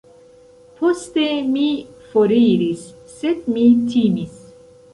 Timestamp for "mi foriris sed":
1.51-3.47